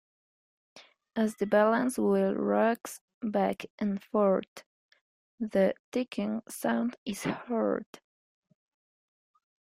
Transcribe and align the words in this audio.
As 1.15 1.35
the 1.35 1.45
balance 1.45 1.99
wheel 1.99 2.33
rocks 2.33 3.01
back 3.21 3.67
and 3.77 4.03
forth, 4.03 4.63
the 5.39 5.75
ticking 5.91 6.41
sound 6.49 6.95
is 7.05 7.25
heard. 7.25 7.85